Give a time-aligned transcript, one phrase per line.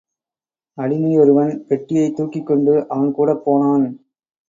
[0.77, 3.85] அடிமையொருவன், பெட்டியைத் தூக்கிக் கொண்டு அவன் கூடப் போனான்.